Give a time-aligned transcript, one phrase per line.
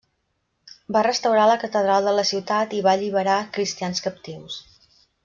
[0.95, 4.59] Va restaurar la catedral de la ciutat i va alliberar cristians captius.